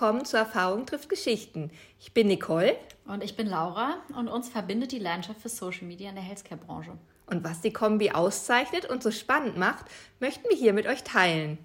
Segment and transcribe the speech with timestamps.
[0.00, 1.70] willkommen zur Erfahrung trifft Geschichten.
[1.98, 2.74] Ich bin Nicole.
[3.06, 3.96] Und ich bin Laura.
[4.16, 6.92] Und uns verbindet die Leidenschaft für Social Media in der Healthcare-Branche.
[7.26, 9.84] Und was die Kombi auszeichnet und so spannend macht,
[10.18, 11.58] möchten wir hier mit euch teilen.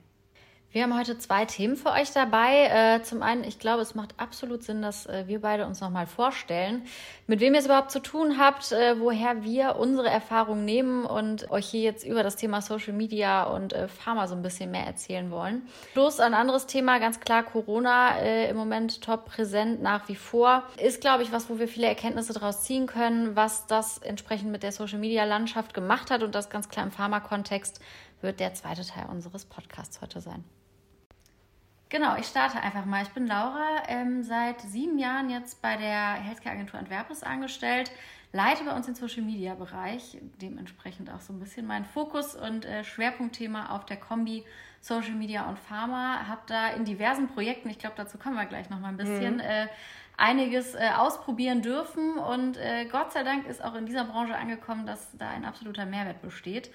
[0.76, 2.66] Wir haben heute zwei Themen für euch dabei.
[2.66, 6.06] Äh, zum einen, ich glaube, es macht absolut Sinn, dass äh, wir beide uns nochmal
[6.06, 6.84] vorstellen,
[7.28, 11.50] mit wem ihr es überhaupt zu tun habt, äh, woher wir unsere Erfahrungen nehmen und
[11.50, 15.32] euch hier jetzt über das Thema Social Media und Pharma so ein bisschen mehr erzählen
[15.32, 15.66] wollen.
[15.94, 20.64] Plus ein anderes Thema, ganz klar Corona im Moment top präsent nach wie vor.
[20.84, 24.62] Ist, glaube ich, was, wo wir viele Erkenntnisse daraus ziehen können, was das entsprechend mit
[24.62, 27.80] der Social Media Landschaft gemacht hat und das ganz klar im Pharmakontext
[28.20, 30.44] wird der zweite Teil unseres Podcasts heute sein.
[31.90, 33.04] Genau, ich starte einfach mal.
[33.04, 37.92] Ich bin Laura, ähm, seit sieben Jahren jetzt bei der Healthcare-Agentur Antwerpes angestellt,
[38.34, 43.70] leite bei uns den Social-Media-Bereich, dementsprechend auch so ein bisschen mein Fokus und äh, Schwerpunktthema
[43.70, 44.44] auf der Kombi
[44.82, 46.28] Social Media und Pharma.
[46.28, 49.36] Habe da in diversen Projekten, ich glaube, dazu kommen wir gleich noch mal ein bisschen,
[49.36, 49.42] mhm.
[49.42, 49.68] äh,
[50.18, 54.86] einiges äh, ausprobieren dürfen und äh, Gott sei Dank ist auch in dieser Branche angekommen,
[54.86, 56.72] dass da ein absoluter Mehrwert besteht.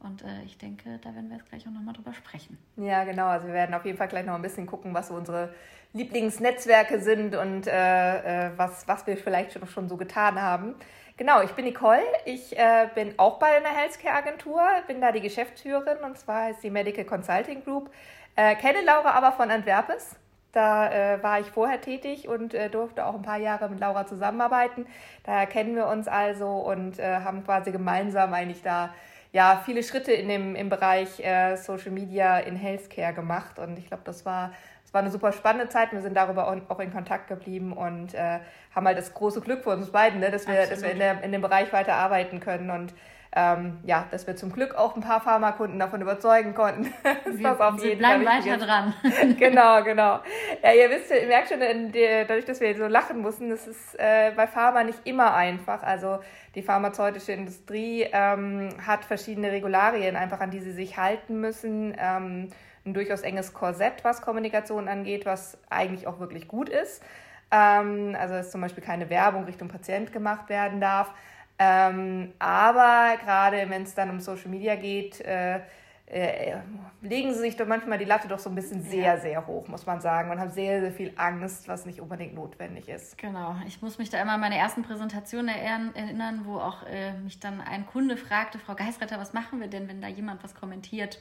[0.00, 2.58] Und äh, ich denke, da werden wir jetzt gleich auch nochmal drüber sprechen.
[2.76, 3.26] Ja, genau.
[3.26, 5.54] Also wir werden auf jeden Fall gleich noch ein bisschen gucken, was so unsere
[5.94, 10.74] Lieblingsnetzwerke sind und äh, äh, was, was wir vielleicht schon, schon so getan haben.
[11.16, 12.02] Genau, ich bin Nicole.
[12.24, 16.70] Ich äh, bin auch bei einer Healthcare-Agentur, bin da die Geschäftsführerin und zwar ist die
[16.70, 17.90] Medical Consulting Group.
[18.34, 20.16] Äh, kenne Laura aber von Antwerpes.
[20.50, 24.06] Da äh, war ich vorher tätig und äh, durfte auch ein paar Jahre mit Laura
[24.06, 24.86] zusammenarbeiten.
[25.24, 28.94] Daher kennen wir uns also und äh, haben quasi gemeinsam eigentlich da
[29.34, 33.58] ja, viele Schritte in dem, im Bereich äh, Social Media in Healthcare gemacht.
[33.58, 34.52] Und ich glaube, das war,
[34.84, 35.90] das war eine super spannende Zeit.
[35.90, 38.38] Wir sind darüber auch in Kontakt geblieben und äh,
[38.72, 41.20] haben halt das große Glück für uns beiden, ne, dass wir, dass wir in, der,
[41.24, 42.70] in dem Bereich weiter arbeiten können.
[42.70, 42.94] Und
[43.36, 46.92] ähm, ja, dass wir zum Glück auch ein paar Pharmakunden davon überzeugen konnten.
[47.24, 48.94] das wir, auf jeden bleiben Fall weiter dran.
[49.38, 50.20] genau, genau.
[50.62, 53.98] Ja, ihr wisst, ihr merkt schon, der, dadurch, dass wir so lachen mussten, das ist
[53.98, 55.82] äh, bei Pharma nicht immer einfach.
[55.82, 56.20] Also
[56.54, 61.96] die pharmazeutische Industrie ähm, hat verschiedene Regularien, einfach an die sie sich halten müssen.
[61.98, 62.50] Ähm,
[62.86, 67.02] ein durchaus enges Korsett, was Kommunikation angeht, was eigentlich auch wirklich gut ist.
[67.50, 71.12] Ähm, also dass zum Beispiel keine Werbung Richtung Patient gemacht werden darf.
[71.58, 75.60] Ähm, aber gerade wenn es dann um Social Media geht, äh,
[76.06, 76.58] äh,
[77.00, 79.16] legen sie sich doch manchmal die Latte doch so ein bisschen sehr, ja.
[79.16, 82.88] sehr hoch, muss man sagen, und haben sehr, sehr viel Angst, was nicht unbedingt notwendig
[82.88, 83.16] ist.
[83.16, 83.56] Genau.
[83.66, 87.60] Ich muss mich da immer an meine ersten Präsentationen erinnern, wo auch äh, mich dann
[87.60, 91.20] ein Kunde fragte, Frau Geisretter, was machen wir denn, wenn da jemand was kommentiert?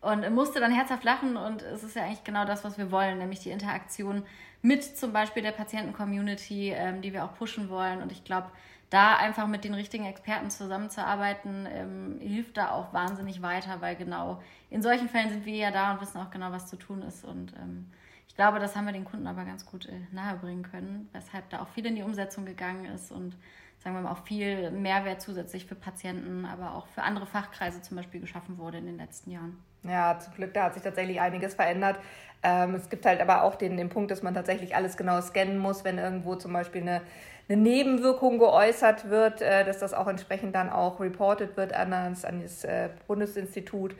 [0.00, 3.18] Und musste dann herzhaft lachen und es ist ja eigentlich genau das, was wir wollen,
[3.18, 4.24] nämlich die Interaktion
[4.62, 8.02] mit zum Beispiel der Patienten-Community, ähm, die wir auch pushen wollen.
[8.02, 8.48] Und ich glaube,
[8.90, 14.40] da einfach mit den richtigen Experten zusammenzuarbeiten, ähm, hilft da auch wahnsinnig weiter, weil genau
[14.70, 17.24] in solchen Fällen sind wir ja da und wissen auch genau, was zu tun ist.
[17.24, 17.90] Und ähm,
[18.26, 21.60] ich glaube, das haben wir den Kunden aber ganz gut äh, nahebringen können, weshalb da
[21.60, 23.36] auch viel in die Umsetzung gegangen ist und
[23.78, 27.96] sagen wir mal auch viel Mehrwert zusätzlich für Patienten, aber auch für andere Fachkreise zum
[27.96, 29.62] Beispiel geschaffen wurde in den letzten Jahren.
[29.84, 32.00] Ja, zum Glück, da hat sich tatsächlich einiges verändert.
[32.42, 35.58] Ähm, es gibt halt aber auch den, den Punkt, dass man tatsächlich alles genau scannen
[35.58, 37.02] muss, wenn irgendwo zum Beispiel eine
[37.48, 42.24] eine Nebenwirkung geäußert wird, äh, dass das auch entsprechend dann auch reported wird an das,
[42.24, 43.94] an das äh, Bundesinstitut.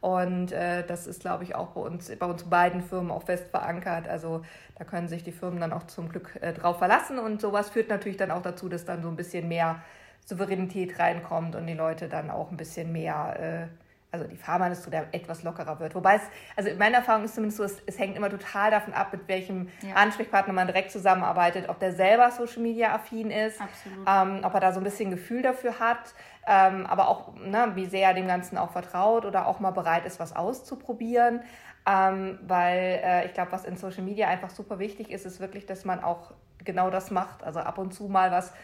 [0.00, 3.46] Und äh, das ist, glaube ich, auch bei uns, bei uns beiden Firmen auch fest
[3.50, 4.06] verankert.
[4.06, 4.42] Also
[4.76, 7.18] da können sich die Firmen dann auch zum Glück äh, drauf verlassen.
[7.18, 9.82] Und sowas führt natürlich dann auch dazu, dass dann so ein bisschen mehr
[10.26, 13.83] Souveränität reinkommt und die Leute dann auch ein bisschen mehr äh,
[14.14, 15.94] also die Pharmaindustrie da etwas lockerer wird.
[15.94, 16.22] Wobei es,
[16.56, 19.26] also in meiner Erfahrung ist zumindest so, es, es hängt immer total davon ab, mit
[19.26, 19.94] welchem ja.
[19.96, 23.60] Ansprechpartner man direkt zusammenarbeitet, ob der selber Social Media affin ist,
[24.06, 26.14] ähm, ob er da so ein bisschen Gefühl dafür hat,
[26.46, 30.06] ähm, aber auch, ne, wie sehr er dem Ganzen auch vertraut oder auch mal bereit
[30.06, 31.40] ist, was auszuprobieren.
[31.86, 35.66] Ähm, weil äh, ich glaube, was in Social Media einfach super wichtig ist, ist wirklich,
[35.66, 36.32] dass man auch
[36.64, 37.42] genau das macht.
[37.42, 38.54] Also ab und zu mal was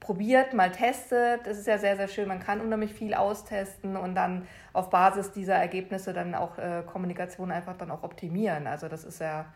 [0.00, 1.46] probiert, mal testet.
[1.46, 2.28] Das ist ja sehr, sehr schön.
[2.28, 7.50] Man kann unheimlich viel austesten und dann auf Basis dieser Ergebnisse dann auch äh, Kommunikation
[7.50, 8.66] einfach dann auch optimieren.
[8.66, 9.46] Also das ist ja.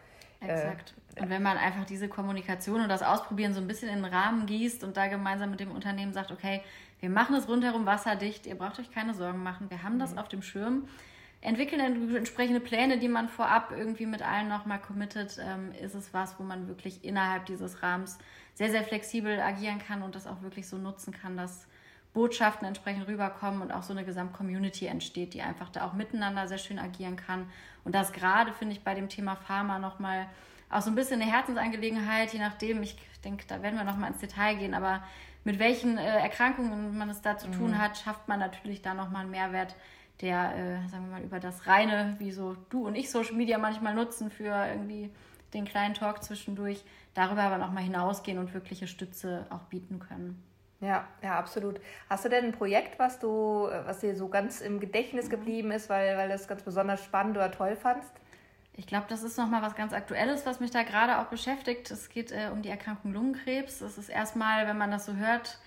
[0.40, 0.94] Äh, Exakt.
[1.20, 4.46] Und wenn man einfach diese Kommunikation und das Ausprobieren so ein bisschen in den Rahmen
[4.46, 6.62] gießt und da gemeinsam mit dem Unternehmen sagt, okay,
[7.00, 10.18] wir machen es rundherum wasserdicht, ihr braucht euch keine Sorgen machen, wir haben das mhm.
[10.18, 10.88] auf dem Schirm,
[11.40, 16.38] entwickeln entsprechende Pläne, die man vorab irgendwie mit allen nochmal committet, ähm, ist es was,
[16.38, 18.18] wo man wirklich innerhalb dieses Rahmens
[18.54, 21.66] sehr, sehr flexibel agieren kann und das auch wirklich so nutzen kann, dass
[22.12, 26.58] Botschaften entsprechend rüberkommen und auch so eine Gesamtcommunity entsteht, die einfach da auch miteinander sehr
[26.58, 27.48] schön agieren kann.
[27.84, 30.26] Und das gerade finde ich bei dem Thema Pharma nochmal
[30.68, 34.20] auch so ein bisschen eine Herzensangelegenheit, je nachdem, ich denke, da werden wir nochmal ins
[34.20, 35.02] Detail gehen, aber
[35.44, 37.78] mit welchen äh, Erkrankungen man es da zu tun mhm.
[37.78, 39.74] hat, schafft man natürlich da nochmal einen Mehrwert,
[40.20, 43.58] der, äh, sagen wir mal, über das reine, wie so du und ich Social Media
[43.58, 45.10] manchmal nutzen für irgendwie
[45.54, 46.84] den kleinen Talk zwischendurch,
[47.14, 50.42] darüber aber nochmal hinausgehen und wirkliche Stütze auch bieten können.
[50.80, 51.80] Ja, ja, absolut.
[52.08, 55.30] Hast du denn ein Projekt, was du, was dir so ganz im Gedächtnis mhm.
[55.30, 58.12] geblieben ist, weil, weil du es ganz besonders spannend oder toll fandst?
[58.76, 61.90] Ich glaube, das ist nochmal was ganz Aktuelles, was mich da gerade auch beschäftigt.
[61.90, 63.80] Es geht äh, um die Erkrankung Lungenkrebs.
[63.80, 65.58] Das ist erstmal, wenn man das so hört,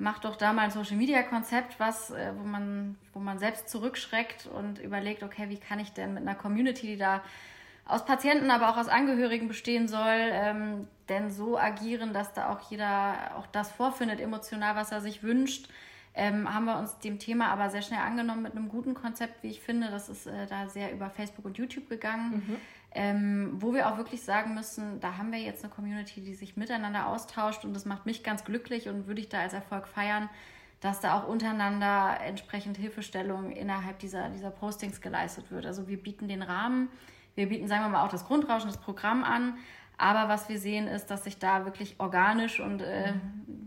[0.00, 3.68] macht doch da mal ein Social Media Konzept, was, äh, wo, man, wo man selbst
[3.68, 7.22] zurückschreckt und überlegt, okay, wie kann ich denn mit einer Community, die da
[7.84, 12.70] aus Patienten, aber auch aus Angehörigen bestehen soll, ähm, denn so agieren, dass da auch
[12.70, 15.68] jeder auch das vorfindet, emotional, was er sich wünscht.
[16.14, 19.48] Ähm, haben wir uns dem Thema aber sehr schnell angenommen mit einem guten Konzept, wie
[19.48, 19.90] ich finde.
[19.90, 22.56] Das ist äh, da sehr über Facebook und YouTube gegangen, mhm.
[22.92, 26.56] Ähm, wo wir auch wirklich sagen müssen, da haben wir jetzt eine Community, die sich
[26.56, 30.28] miteinander austauscht und das macht mich ganz glücklich und würde ich da als Erfolg feiern,
[30.80, 35.66] dass da auch untereinander entsprechend Hilfestellung innerhalb dieser, dieser Postings geleistet wird.
[35.66, 36.88] Also wir bieten den Rahmen,
[37.36, 39.56] wir bieten, sagen wir mal, auch das Grundrauschen, das Programm an.
[39.96, 43.12] Aber was wir sehen, ist, dass sich da wirklich organisch und äh,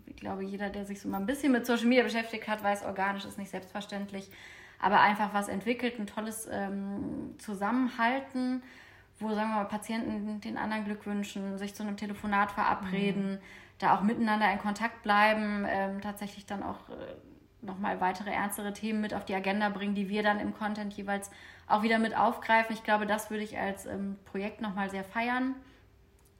[0.07, 2.83] ich glaube, jeder, der sich so mal ein bisschen mit Social Media beschäftigt hat, weiß,
[2.83, 4.31] organisch ist nicht selbstverständlich.
[4.79, 8.63] Aber einfach was entwickelt, ein tolles ähm, Zusammenhalten,
[9.19, 13.39] wo, sagen wir mal, Patienten den anderen Glück wünschen, sich zu einem Telefonat verabreden, mhm.
[13.79, 17.15] da auch miteinander in Kontakt bleiben, ähm, tatsächlich dann auch äh,
[17.61, 21.31] nochmal weitere ernstere Themen mit auf die Agenda bringen, die wir dann im Content jeweils
[21.67, 22.75] auch wieder mit aufgreifen.
[22.75, 25.55] Ich glaube, das würde ich als ähm, Projekt nochmal sehr feiern.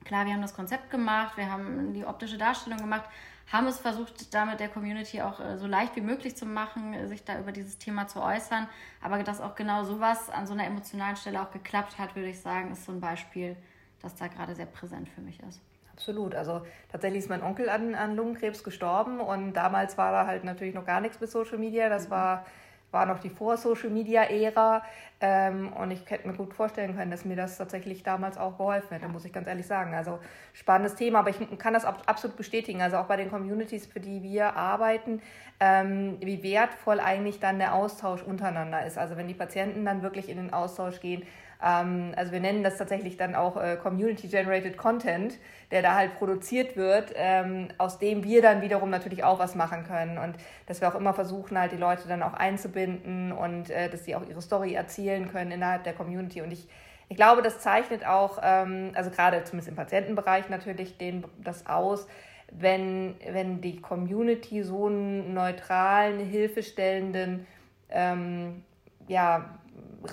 [0.04, 3.06] Klar, wir haben das Konzept gemacht, wir haben die optische Darstellung gemacht,
[3.52, 7.24] haben es versucht, damit der Community auch äh, so leicht wie möglich zu machen, sich
[7.24, 8.68] da über dieses Thema zu äußern.
[9.02, 12.40] Aber dass auch genau sowas an so einer emotionalen Stelle auch geklappt hat, würde ich
[12.40, 13.56] sagen, ist so ein Beispiel,
[14.02, 15.62] das da gerade sehr präsent für mich ist.
[15.94, 16.34] Absolut.
[16.34, 16.62] Also
[16.92, 20.86] tatsächlich ist mein Onkel an, an Lungenkrebs gestorben und damals war da halt natürlich noch
[20.86, 21.90] gar nichts mit Social Media.
[21.90, 22.12] Das mhm.
[22.12, 22.46] war
[22.94, 24.84] war noch die Vor-Social-Media-Ära.
[25.20, 28.90] Ähm, und ich hätte mir gut vorstellen können, dass mir das tatsächlich damals auch geholfen
[28.92, 29.94] hätte, muss ich ganz ehrlich sagen.
[29.94, 30.20] Also
[30.54, 32.82] spannendes Thema, aber ich kann das absolut bestätigen.
[32.82, 35.22] Also auch bei den Communities, für die wir arbeiten,
[35.60, 38.98] ähm, wie wertvoll eigentlich dann der Austausch untereinander ist.
[38.98, 41.24] Also wenn die Patienten dann wirklich in den Austausch gehen,
[41.64, 45.38] ähm, also wir nennen das tatsächlich dann auch äh, Community-Generated Content,
[45.72, 49.86] der da halt produziert wird, ähm, aus dem wir dann wiederum natürlich auch was machen
[49.86, 50.18] können.
[50.18, 54.04] Und dass wir auch immer versuchen, halt die Leute dann auch einzubinden und äh, dass
[54.04, 56.42] sie auch ihre Story erzählen können innerhalb der Community.
[56.42, 56.68] Und ich,
[57.08, 62.08] ich glaube, das zeichnet auch, ähm, also gerade zumindest im Patientenbereich natürlich den, das aus,
[62.52, 67.48] wenn, wenn die Community so einen neutralen, hilfestellenden
[67.90, 68.64] ähm,
[69.08, 69.60] ja,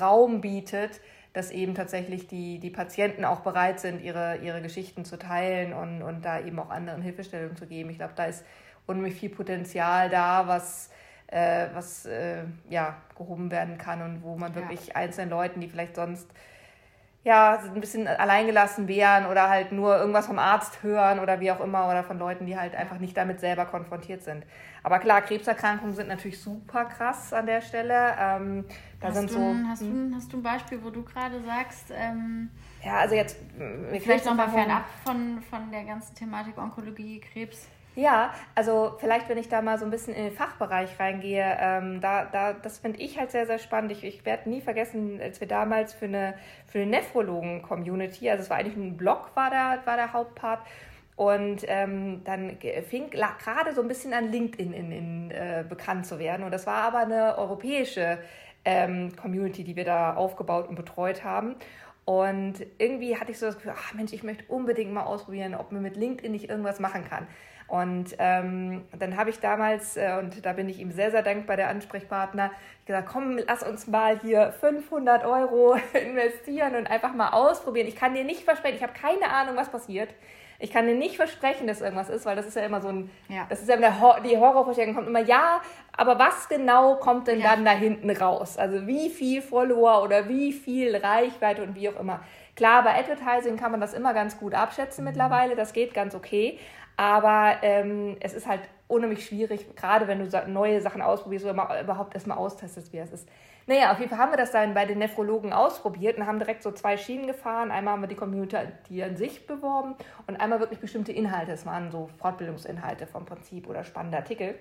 [0.00, 1.00] Raum bietet,
[1.32, 6.02] dass eben tatsächlich die, die Patienten auch bereit sind, ihre, ihre Geschichten zu teilen und,
[6.02, 7.90] und da eben auch anderen Hilfestellungen zu geben.
[7.90, 8.44] Ich glaube, da ist
[8.86, 10.90] unheimlich viel Potenzial da, was,
[11.28, 14.96] äh, was äh, ja, gehoben werden kann und wo man wirklich ja.
[14.96, 16.28] einzelnen Leuten, die vielleicht sonst
[17.22, 21.60] ja, ein bisschen alleingelassen wären oder halt nur irgendwas vom Arzt hören oder wie auch
[21.60, 24.44] immer oder von Leuten, die halt einfach nicht damit selber konfrontiert sind.
[24.82, 28.14] Aber klar, Krebserkrankungen sind natürlich super krass an der Stelle.
[28.18, 28.64] Ähm,
[29.00, 30.10] da hast, sind du, so, hast, hm?
[30.10, 32.48] du, hast du ein Beispiel, wo du gerade sagst, ähm,
[32.82, 33.36] ja, also jetzt
[33.98, 37.68] vielleicht nochmal fernab von, von der ganzen Thematik Onkologie, Krebs?
[38.00, 42.00] Ja, also vielleicht, wenn ich da mal so ein bisschen in den Fachbereich reingehe, ähm,
[42.00, 43.92] da, da, das finde ich halt sehr, sehr spannend.
[43.92, 46.32] Ich, ich werde nie vergessen, als wir damals für eine,
[46.66, 50.60] für eine Nephrologen-Community, also es war eigentlich ein Blog, war der, war der Hauptpart.
[51.14, 52.56] Und ähm, dann
[52.88, 56.46] fing gerade so ein bisschen an LinkedIn in, in, äh, bekannt zu werden.
[56.46, 58.16] Und das war aber eine europäische
[58.64, 61.56] ähm, Community, die wir da aufgebaut und betreut haben.
[62.06, 65.70] Und irgendwie hatte ich so das Gefühl, ach Mensch, ich möchte unbedingt mal ausprobieren, ob
[65.70, 67.26] man mit LinkedIn nicht irgendwas machen kann.
[67.70, 71.56] Und ähm, dann habe ich damals, äh, und da bin ich ihm sehr, sehr dankbar,
[71.56, 72.50] der Ansprechpartner,
[72.84, 77.86] gesagt, komm, lass uns mal hier 500 Euro investieren und einfach mal ausprobieren.
[77.86, 80.08] Ich kann dir nicht versprechen, ich habe keine Ahnung, was passiert.
[80.58, 83.10] Ich kann dir nicht versprechen, dass irgendwas ist, weil das ist ja immer so ein,
[83.28, 83.46] ja.
[83.48, 85.62] das ist ja der Hor die Horrorvorstellung kommt immer, ja,
[85.96, 87.54] aber was genau kommt denn ja.
[87.54, 88.58] dann da hinten raus?
[88.58, 92.20] Also wie viel Follower oder wie viel Reichweite und wie auch immer.
[92.56, 95.10] Klar, bei Advertising kann man das immer ganz gut abschätzen mhm.
[95.10, 96.58] mittlerweile, das geht ganz okay.
[97.00, 102.12] Aber ähm, es ist halt unheimlich schwierig, gerade wenn du neue Sachen ausprobierst oder überhaupt
[102.12, 103.26] erstmal austestest, wie es ist.
[103.66, 106.62] Naja, auf jeden Fall haben wir das dann bei den Nephrologen ausprobiert und haben direkt
[106.62, 107.70] so zwei Schienen gefahren.
[107.70, 109.94] Einmal haben wir die Community an sich beworben
[110.26, 111.52] und einmal wirklich bestimmte Inhalte.
[111.52, 114.56] Es waren so Fortbildungsinhalte vom Prinzip oder spannende Artikel.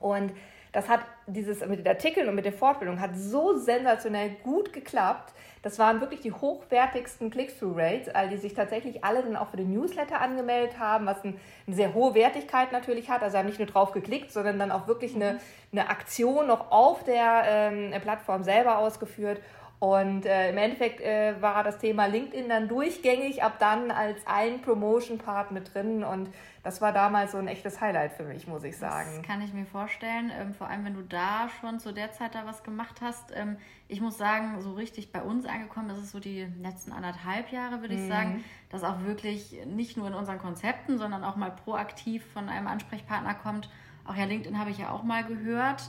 [0.00, 0.32] Und
[0.72, 5.32] das hat dieses mit den Artikeln und mit der Fortbildung hat so sensationell gut geklappt.
[5.62, 9.72] Das waren wirklich die hochwertigsten Click-Through-Rates, all die sich tatsächlich alle dann auch für den
[9.72, 13.22] Newsletter angemeldet haben, was ein, eine sehr hohe Wertigkeit natürlich hat.
[13.22, 15.38] Also haben nicht nur drauf geklickt, sondern dann auch wirklich eine,
[15.72, 19.40] eine Aktion noch auf der ähm, Plattform selber ausgeführt.
[19.80, 24.60] Und äh, im Endeffekt äh, war das Thema LinkedIn dann durchgängig, ab dann als ein
[24.60, 26.04] Promotion-Part mit drin.
[26.04, 26.28] Und
[26.62, 29.08] das war damals so ein echtes Highlight für mich, muss ich sagen.
[29.16, 32.34] Das kann ich mir vorstellen, ähm, vor allem wenn du da schon zu der Zeit
[32.34, 33.32] da was gemacht hast.
[33.34, 33.56] Ähm,
[33.88, 37.80] ich muss sagen, so richtig bei uns angekommen ist es so die letzten anderthalb Jahre,
[37.80, 38.08] würde ich mhm.
[38.08, 42.66] sagen, dass auch wirklich nicht nur in unseren Konzepten, sondern auch mal proaktiv von einem
[42.66, 43.70] Ansprechpartner kommt.
[44.04, 45.84] Auch ja, LinkedIn habe ich ja auch mal gehört.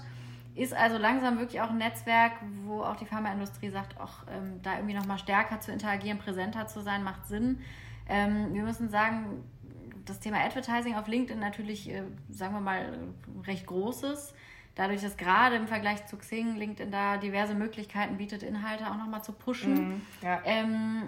[0.53, 2.34] Ist also langsam wirklich auch ein Netzwerk,
[2.65, 6.81] wo auch die Pharmaindustrie sagt, auch ähm, da irgendwie nochmal stärker zu interagieren, präsenter zu
[6.81, 7.62] sein, macht Sinn.
[8.10, 9.43] Ähm, wir müssen sagen,
[10.05, 12.98] das Thema Advertising auf LinkedIn natürlich, äh, sagen wir mal,
[13.46, 14.34] recht groß ist.
[14.75, 19.24] Dadurch, dass gerade im Vergleich zu Xing LinkedIn da diverse Möglichkeiten bietet, Inhalte auch nochmal
[19.24, 19.96] zu pushen.
[19.96, 20.41] Mm, ja.
[20.46, 21.03] ähm,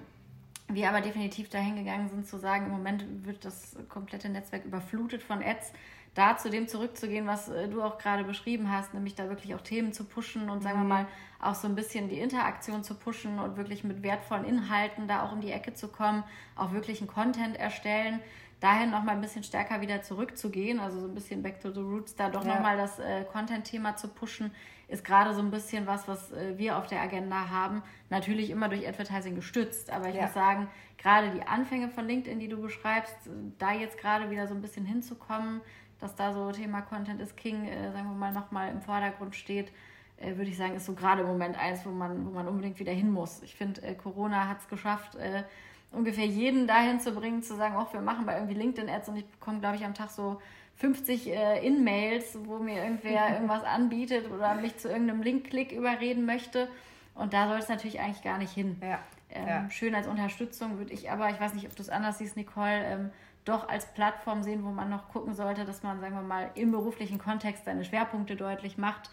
[0.68, 5.24] wir aber definitiv dahin gegangen sind zu sagen, im Moment wird das komplette Netzwerk überflutet
[5.24, 5.74] von Ads
[6.13, 9.62] da zu dem zurückzugehen, was äh, du auch gerade beschrieben hast, nämlich da wirklich auch
[9.62, 10.89] Themen zu pushen und sagen wir mhm.
[10.89, 11.08] mal
[11.39, 15.32] auch so ein bisschen die Interaktion zu pushen und wirklich mit wertvollen Inhalten da auch
[15.32, 16.24] um die Ecke zu kommen,
[16.55, 18.20] auch wirklich einen Content erstellen,
[18.60, 22.15] dahin nochmal ein bisschen stärker wieder zurückzugehen, also so ein bisschen back to the roots,
[22.15, 22.53] da doch ja.
[22.53, 24.51] nochmal das äh, Content-Thema zu pushen,
[24.88, 27.84] ist gerade so ein bisschen was, was äh, wir auf der Agenda haben.
[28.10, 30.24] Natürlich immer durch Advertising gestützt, aber ich ja.
[30.24, 33.15] muss sagen, gerade die Anfänge von LinkedIn, die du beschreibst,
[33.58, 35.60] da jetzt gerade wieder so ein bisschen hinzukommen,
[36.03, 39.72] dass da so Thema Content is King, äh, sagen wir mal, nochmal im Vordergrund steht,
[40.17, 42.79] äh, würde ich sagen, ist so gerade im Moment eins, wo man, wo man unbedingt
[42.79, 43.41] wieder hin muss.
[43.43, 45.43] Ich finde, äh, Corona hat es geschafft, äh,
[45.91, 49.25] ungefähr jeden dahin zu bringen, zu sagen, auch wir machen bei irgendwie LinkedIn-Ads und ich
[49.25, 50.41] bekomme, glaube ich, am Tag so
[50.75, 56.67] 50 äh, In-Mails, wo mir irgendwer irgendwas anbietet oder mich zu irgendeinem Link-Klick überreden möchte.
[57.15, 58.77] Und da soll es natürlich eigentlich gar nicht hin.
[58.81, 59.00] Ja.
[59.29, 59.69] Ähm, ja.
[59.69, 62.83] Schön als Unterstützung würde ich aber, ich weiß nicht, ob du es anders siehst, Nicole,
[62.83, 63.12] ähm,
[63.46, 66.72] doch als Plattform sehen, wo man noch gucken sollte, dass man, sagen wir mal, im
[66.72, 69.10] beruflichen Kontext seine Schwerpunkte deutlich macht.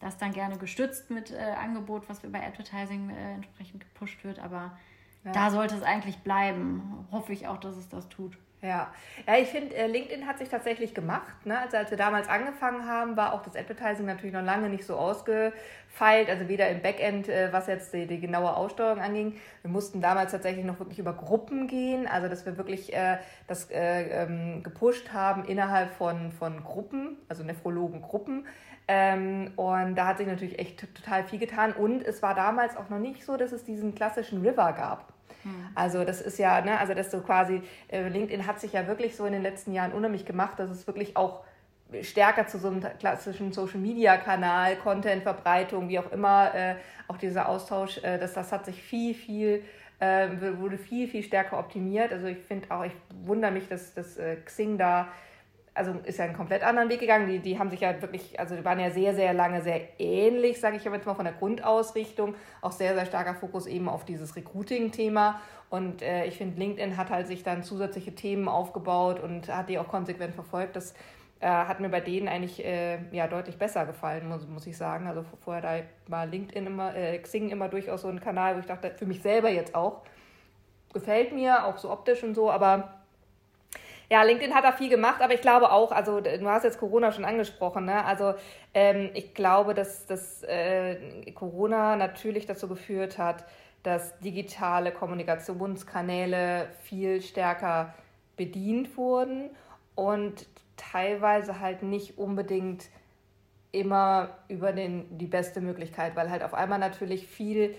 [0.00, 4.40] Das dann gerne gestützt mit äh, Angebot, was bei Advertising äh, entsprechend gepusht wird.
[4.40, 4.76] Aber
[5.24, 5.32] ja.
[5.32, 7.06] da sollte es eigentlich bleiben.
[7.12, 8.36] Hoffe ich auch, dass es das tut.
[8.62, 8.92] Ja,
[9.26, 11.44] ja ich finde, äh, LinkedIn hat sich tatsächlich gemacht.
[11.44, 11.58] Ne?
[11.58, 14.94] Also als wir damals angefangen haben, war auch das Advertising natürlich noch lange nicht so
[14.94, 19.40] ausgefeilt, also weder im Backend, äh, was jetzt die, die genaue Aussteuerung anging.
[19.62, 23.68] Wir mussten damals tatsächlich noch wirklich über Gruppen gehen, also dass wir wirklich äh, das
[23.72, 28.46] äh, ähm, gepusht haben innerhalb von, von Gruppen, also Nephrologengruppen.
[28.88, 31.72] Ähm, und da hat sich natürlich echt total viel getan.
[31.72, 35.12] Und es war damals auch noch nicht so, dass es diesen klassischen River gab.
[35.42, 35.68] Hm.
[35.74, 39.16] Also das ist ja, ne, also dass du quasi, äh, LinkedIn hat sich ja wirklich
[39.16, 41.44] so in den letzten Jahren unheimlich gemacht, dass es wirklich auch
[42.02, 48.18] stärker zu so einem klassischen Social-Media-Kanal, Content-Verbreitung, wie auch immer, äh, auch dieser Austausch, äh,
[48.18, 49.64] das, das hat sich viel, viel,
[50.58, 52.12] wurde viel, viel stärker optimiert.
[52.12, 52.90] Also ich finde auch, ich
[53.22, 55.06] wundere mich, dass, dass Xing da
[55.74, 57.28] also ist ja einen komplett anderen Weg gegangen.
[57.28, 60.60] Die, die haben sich ja wirklich, also die waren ja sehr, sehr lange sehr ähnlich,
[60.60, 62.34] sage ich jetzt mal von der Grundausrichtung.
[62.60, 65.40] Auch sehr, sehr starker Fokus eben auf dieses Recruiting-Thema.
[65.70, 69.78] Und äh, ich finde, LinkedIn hat halt sich dann zusätzliche Themen aufgebaut und hat die
[69.78, 70.76] auch konsequent verfolgt.
[70.76, 70.92] Das
[71.40, 75.06] äh, hat mir bei denen eigentlich äh, ja deutlich besser gefallen, muss, muss ich sagen.
[75.06, 78.66] Also vorher da war LinkedIn immer, äh, Xing immer durchaus so ein Kanal, wo ich
[78.66, 80.02] dachte, für mich selber jetzt auch,
[80.92, 83.01] gefällt mir, auch so optisch und so, aber
[84.12, 87.12] ja, LinkedIn hat da viel gemacht, aber ich glaube auch, also du hast jetzt Corona
[87.12, 88.04] schon angesprochen, ne?
[88.04, 88.34] Also
[88.74, 93.46] ähm, ich glaube, dass, dass äh, Corona natürlich dazu geführt hat,
[93.82, 97.94] dass digitale Kommunikationskanäle viel stärker
[98.36, 99.48] bedient wurden
[99.94, 102.90] und teilweise halt nicht unbedingt
[103.70, 107.74] immer über den, die beste Möglichkeit, weil halt auf einmal natürlich viel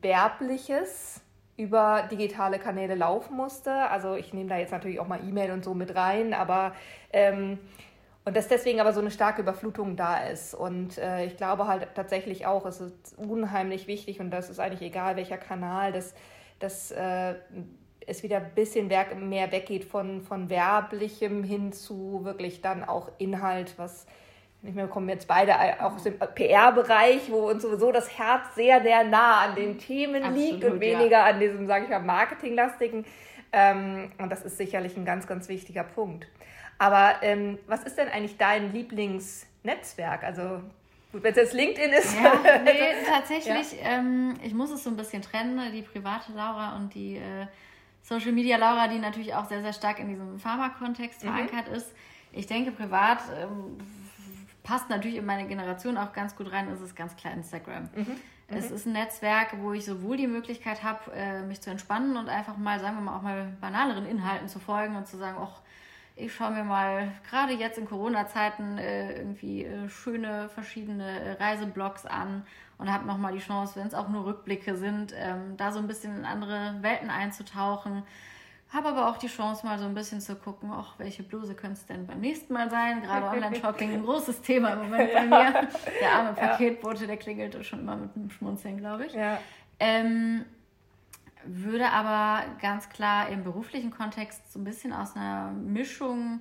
[0.00, 1.20] Werbliches
[1.56, 3.72] über digitale Kanäle laufen musste.
[3.90, 6.74] Also ich nehme da jetzt natürlich auch mal E-Mail und so mit rein, aber
[7.12, 7.58] ähm,
[8.24, 10.54] und dass deswegen aber so eine starke Überflutung da ist.
[10.54, 14.82] Und äh, ich glaube halt tatsächlich auch, es ist unheimlich wichtig und das ist eigentlich
[14.82, 16.14] egal, welcher Kanal, dass,
[16.58, 17.34] dass äh,
[18.06, 23.74] es wieder ein bisschen mehr weggeht von, von werblichem hin zu wirklich dann auch Inhalt,
[23.76, 24.06] was
[24.66, 28.54] ich meine, wir kommen jetzt beide auch aus dem PR-Bereich, wo uns sowieso das Herz
[28.54, 31.24] sehr, sehr nah an den Themen Absolut, liegt und weniger ja.
[31.26, 33.04] an diesem, sage ich mal, marketinglastigen.
[33.52, 36.26] Ähm, und das ist sicherlich ein ganz, ganz wichtiger Punkt.
[36.78, 40.24] Aber ähm, was ist denn eigentlich dein Lieblingsnetzwerk?
[40.24, 40.60] Also
[41.12, 42.16] Gut, wenn es jetzt LinkedIn ist.
[42.16, 42.32] Ja,
[42.64, 42.72] nee,
[43.06, 43.98] tatsächlich, ja.
[43.98, 47.46] Ähm, ich muss es so ein bisschen trennen, die private Laura und die äh,
[48.02, 51.28] Social Media Laura, die natürlich auch sehr, sehr stark in diesem Pharma-Kontext mhm.
[51.28, 51.92] verankert ist.
[52.32, 53.78] Ich denke, privat ähm,
[54.64, 57.84] passt natürlich in meine Generation auch ganz gut rein, ist es ganz klar Instagram.
[57.94, 58.16] Mhm.
[58.48, 58.76] Es mhm.
[58.76, 62.56] ist ein Netzwerk, wo ich sowohl die Möglichkeit habe, äh, mich zu entspannen und einfach
[62.56, 65.60] mal, sagen wir mal, auch mal banaleren Inhalten zu folgen und zu sagen, ach,
[66.16, 72.46] ich schaue mir mal gerade jetzt in Corona-Zeiten äh, irgendwie äh, schöne verschiedene Reiseblogs an
[72.78, 75.86] und habe nochmal die Chance, wenn es auch nur Rückblicke sind, ähm, da so ein
[75.86, 78.04] bisschen in andere Welten einzutauchen
[78.74, 81.78] habe aber auch die Chance, mal so ein bisschen zu gucken, auch welche Bluse könnte
[81.78, 83.02] es denn beim nächsten Mal sein.
[83.02, 85.68] Gerade Online-Shopping ein großes Thema im Moment bei mir.
[86.00, 89.12] Der arme Paketbote, der klingelte schon immer mit einem Schmunzeln, glaube ich.
[89.14, 89.38] Ja.
[89.78, 90.44] Ähm,
[91.44, 96.40] würde aber ganz klar im beruflichen Kontext so ein bisschen aus einer Mischung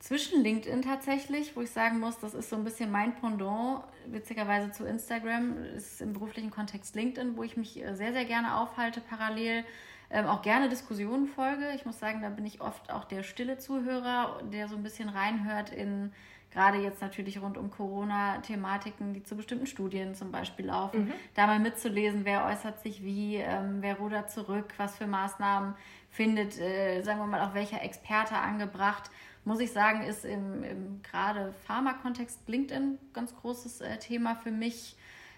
[0.00, 4.72] zwischen LinkedIn tatsächlich, wo ich sagen muss, das ist so ein bisschen mein Pendant, witzigerweise
[4.72, 9.00] zu Instagram, ist im beruflichen Kontext LinkedIn, wo ich mich äh, sehr, sehr gerne aufhalte
[9.00, 9.64] parallel
[10.10, 11.70] ähm, auch gerne Diskussionen folge.
[11.74, 15.08] Ich muss sagen, da bin ich oft auch der stille Zuhörer, der so ein bisschen
[15.08, 16.12] reinhört in
[16.54, 21.12] gerade jetzt natürlich rund um Corona-Thematiken, die zu bestimmten Studien zum Beispiel laufen, mhm.
[21.34, 25.74] da mal mitzulesen, wer äußert sich wie, ähm, wer rudert zurück, was für Maßnahmen
[26.10, 29.10] findet, äh, sagen wir mal, auch welcher Experte angebracht.
[29.44, 34.96] Muss ich sagen, ist im, im gerade Pharma-Kontext LinkedIn ganz großes äh, Thema für mich.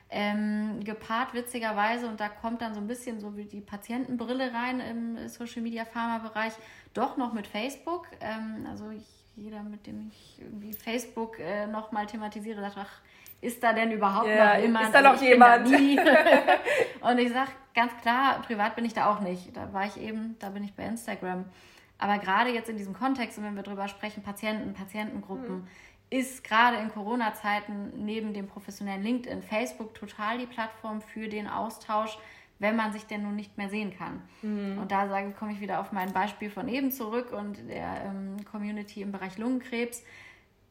[0.09, 4.79] Ähm, gepaart witzigerweise, und da kommt dann so ein bisschen so wie die Patientenbrille rein
[4.79, 6.53] im Social Media Pharma-Bereich,
[6.95, 8.07] doch noch mit Facebook.
[8.21, 13.01] Ähm, also ich, jeder, mit dem ich irgendwie Facebook äh, nochmal thematisiere, sagt, ach,
[13.41, 14.85] ist da denn überhaupt ja, noch jemand?
[14.87, 15.67] Ist da noch also jemand?
[17.01, 19.57] und ich sage ganz klar, privat bin ich da auch nicht.
[19.57, 21.47] Da war ich eben, da bin ich bei Instagram.
[21.99, 25.69] Aber gerade jetzt in diesem Kontext, und wenn wir darüber sprechen, Patienten, Patientengruppen, hm
[26.11, 32.17] ist gerade in Corona-Zeiten neben dem professionellen LinkedIn, Facebook total die Plattform für den Austausch,
[32.59, 34.23] wenn man sich denn nun nicht mehr sehen kann.
[34.43, 34.79] Mhm.
[34.79, 38.37] Und da sage, komme ich wieder auf mein Beispiel von eben zurück und der ähm,
[38.51, 40.03] Community im Bereich Lungenkrebs.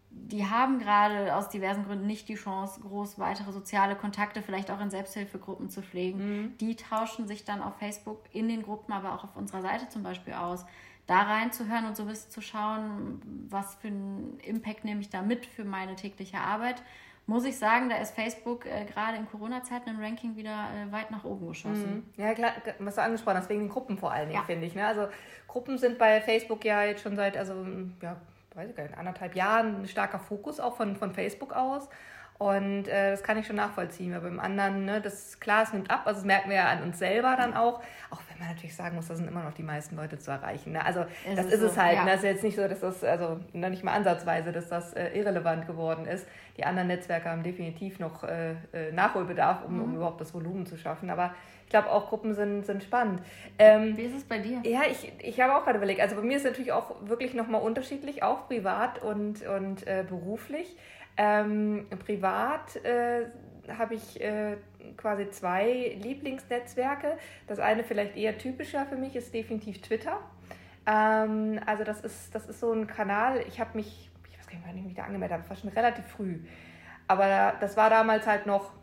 [0.10, 4.80] Die haben gerade aus diversen Gründen nicht die Chance, groß weitere soziale Kontakte, vielleicht auch
[4.80, 6.19] in Selbsthilfegruppen zu pflegen.
[6.19, 6.58] Mhm.
[6.58, 10.04] Die tauschen sich dann auf Facebook in den Gruppen, aber auch auf unserer Seite zum
[10.04, 10.65] Beispiel aus
[11.08, 15.22] da reinzuhören und so ein bisschen zu schauen, was für einen Impact nehme ich da
[15.22, 16.82] mit für meine tägliche Arbeit,
[17.28, 21.10] muss ich sagen, da ist Facebook äh, gerade in Corona-Zeiten im Ranking wieder äh, weit
[21.10, 22.06] nach oben geschossen.
[22.18, 22.24] Mhm.
[22.24, 24.46] Ja, klar, was du angesprochen hast, wegen den Gruppen vor allen Dingen, ja.
[24.46, 24.76] finde ich.
[24.76, 24.86] Ne?
[24.86, 25.08] Also
[25.48, 27.65] Gruppen sind bei Facebook ja jetzt schon seit, also
[28.02, 28.18] ja,
[28.54, 31.89] weiß ich gar nicht, anderthalb Jahren ein starker Fokus auch von, von Facebook aus.
[32.38, 34.13] Und äh, das kann ich schon nachvollziehen.
[34.13, 36.02] Aber beim anderen, ne, das klar, es nimmt ab.
[36.04, 37.82] Also das merken wir ja an uns selber dann auch.
[38.10, 40.74] Auch wenn man natürlich sagen muss, da sind immer noch die meisten Leute zu erreichen.
[40.74, 40.86] Ne?
[40.86, 41.95] Also ist das ist so, es halt.
[41.95, 42.04] Ja.
[42.04, 42.12] Ne?
[42.12, 45.17] Das ist jetzt nicht so, dass das, also noch nicht mal ansatzweise, dass das äh,
[45.17, 46.28] irrelevant geworden ist.
[46.58, 49.84] Die anderen Netzwerke haben definitiv noch äh, äh Nachholbedarf, um, mhm.
[49.84, 51.10] um überhaupt das Volumen zu schaffen.
[51.10, 53.21] Aber ich glaube, auch Gruppen sind, sind spannend.
[53.58, 54.60] Ähm, Wie ist es bei dir?
[54.65, 56.02] Ja, ich, ich habe auch gerade überlegt.
[56.02, 60.04] Also bei mir ist es natürlich auch wirklich nochmal unterschiedlich, auch privat und, und äh,
[60.08, 60.76] beruflich.
[61.17, 63.28] Ähm, privat äh,
[63.78, 64.58] habe ich äh,
[64.97, 67.17] quasi zwei Lieblingsnetzwerke.
[67.47, 70.19] Das eine vielleicht eher typischer für mich ist definitiv Twitter.
[70.86, 74.56] Ähm, also das ist, das ist so ein Kanal, ich habe mich, ich weiß gar
[74.56, 76.39] nicht, wann ich mich da angemeldet habe, war schon relativ früh.
[77.08, 78.73] Aber das war damals halt noch,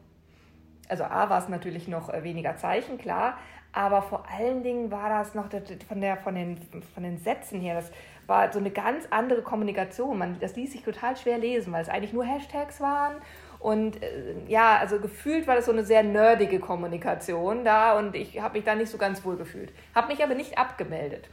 [0.89, 3.39] also A war es natürlich noch äh, weniger Zeichen, klar,
[3.73, 5.49] aber vor allen Dingen war das noch
[5.89, 6.59] von, der, von, den,
[6.95, 7.91] von den Sätzen her, das
[8.27, 10.19] war so eine ganz andere Kommunikation.
[10.19, 13.15] Man, das ließ sich total schwer lesen, weil es eigentlich nur Hashtags waren.
[13.59, 18.41] Und äh, ja, also gefühlt war das so eine sehr nerdige Kommunikation da und ich
[18.41, 19.73] habe mich da nicht so ganz wohl gefühlt.
[19.95, 21.29] Habe mich aber nicht abgemeldet.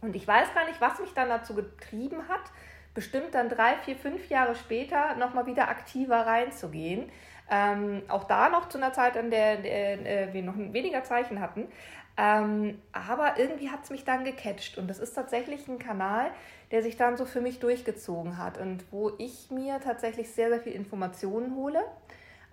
[0.00, 2.52] Und ich weiß gar nicht, was mich dann dazu getrieben hat,
[2.94, 7.10] bestimmt dann drei, vier, fünf Jahre später nochmal wieder aktiver reinzugehen.
[7.50, 11.68] Ähm, auch da noch zu einer Zeit, an der, äh, wir noch weniger Zeichen hatten.
[12.16, 16.32] Ähm, aber irgendwie hat es mich dann gecatcht und das ist tatsächlich ein Kanal,
[16.72, 20.60] der sich dann so für mich durchgezogen hat und wo ich mir tatsächlich sehr, sehr
[20.60, 21.80] viel Informationen hole.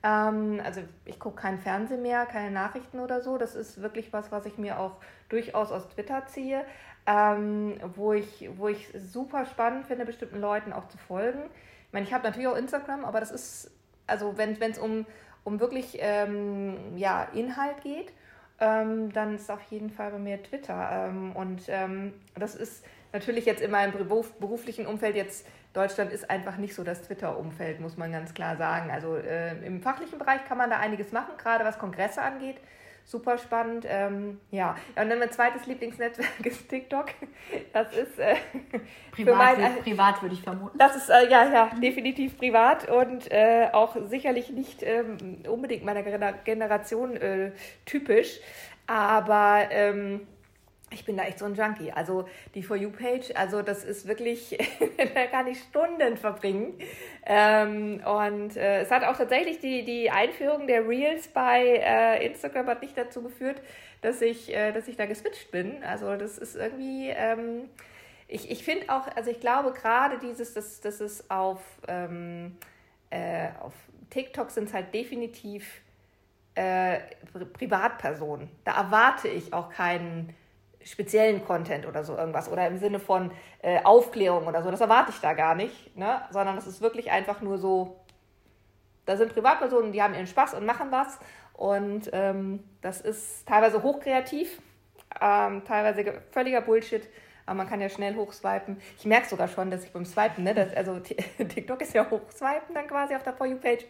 [0.03, 3.39] Ähm, also ich gucke kein Fernsehen mehr, keine Nachrichten oder so.
[3.39, 4.97] Das ist wirklich was, was ich mir auch
[5.29, 6.63] durchaus aus Twitter ziehe,
[7.07, 11.41] ähm, wo, ich, wo ich super spannend finde, bestimmten Leuten auch zu folgen.
[11.87, 13.71] Ich meine, ich habe natürlich auch Instagram, aber das ist,
[14.07, 15.05] also wenn es um,
[15.43, 18.11] um wirklich ähm, ja, Inhalt geht,
[18.59, 21.07] ähm, dann ist auf jeden Fall bei mir Twitter.
[21.09, 26.29] Ähm, und ähm, das ist natürlich jetzt in meinem Beruf, beruflichen Umfeld jetzt, Deutschland ist
[26.29, 28.91] einfach nicht so das Twitter-Umfeld, muss man ganz klar sagen.
[28.91, 32.57] Also äh, im fachlichen Bereich kann man da einiges machen, gerade was Kongresse angeht
[33.05, 33.85] super spannend.
[33.87, 34.75] Ähm, ja.
[34.95, 37.07] und dann mein zweites Lieblingsnetzwerk ist TikTok.
[37.71, 38.35] Das ist äh,
[39.11, 40.77] privat, mein, äh, privat würde ich vermuten.
[40.77, 46.03] Das ist äh, ja, ja definitiv privat und äh, auch sicherlich nicht ähm, unbedingt meiner
[46.03, 47.51] Generation äh,
[47.85, 48.39] typisch.
[48.87, 50.27] Aber ähm,
[50.95, 51.91] ich bin da echt so ein Junkie.
[51.91, 54.57] Also die For You-Page, also das ist wirklich,
[55.13, 56.79] da kann ich Stunden verbringen.
[57.25, 62.67] Ähm, und äh, es hat auch tatsächlich die, die Einführung der Reels bei äh, Instagram
[62.67, 63.61] hat nicht dazu geführt,
[64.01, 65.83] dass ich, äh, dass ich da geswitcht bin.
[65.83, 67.69] Also das ist irgendwie, ähm,
[68.27, 72.57] ich, ich finde auch, also ich glaube gerade dieses, dass, dass es auf, ähm,
[73.09, 73.73] äh, auf
[74.09, 75.81] TikTok sind es halt definitiv
[76.55, 76.99] äh,
[77.53, 78.49] Privatpersonen.
[78.63, 80.33] Da erwarte ich auch keinen
[80.85, 84.71] speziellen Content oder so irgendwas oder im Sinne von äh, Aufklärung oder so.
[84.71, 86.21] Das erwarte ich da gar nicht, ne?
[86.29, 87.99] sondern das ist wirklich einfach nur so,
[89.05, 91.19] da sind Privatpersonen, die haben ihren Spaß und machen was
[91.53, 94.61] und ähm, das ist teilweise hochkreativ,
[95.19, 97.09] ähm, teilweise völliger Bullshit
[97.45, 98.81] aber man kann ja schnell hochswipen.
[98.97, 100.99] Ich merke sogar schon, dass ich beim Swipen, ne, das, also
[101.37, 103.85] TikTok ist ja hochswipen dann quasi auf der For You-Page.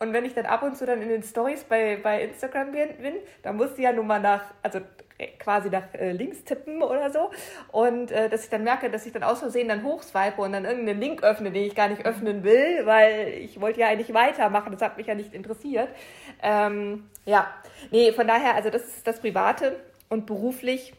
[0.00, 3.14] Und wenn ich dann ab und zu dann in den Stories bei, bei Instagram bin,
[3.42, 4.80] dann muss ich ja nun mal nach, also
[5.38, 7.30] quasi nach äh, links tippen oder so.
[7.72, 10.64] Und äh, dass ich dann merke, dass ich dann aus Versehen dann hochswipe und dann
[10.64, 14.72] irgendeinen Link öffne, den ich gar nicht öffnen will, weil ich wollte ja eigentlich weitermachen.
[14.72, 15.88] Das hat mich ja nicht interessiert.
[16.42, 17.50] Ähm, ja,
[17.90, 19.76] nee, von daher, also das ist das Private
[20.08, 20.92] und beruflich